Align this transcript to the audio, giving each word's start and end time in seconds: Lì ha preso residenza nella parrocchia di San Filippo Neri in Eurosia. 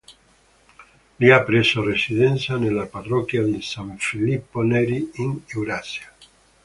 Lì 1.17 1.29
ha 1.29 1.43
preso 1.43 1.83
residenza 1.83 2.57
nella 2.57 2.87
parrocchia 2.87 3.43
di 3.43 3.61
San 3.61 3.97
Filippo 3.99 4.63
Neri 4.63 5.11
in 5.17 5.41
Eurosia. 5.45 6.11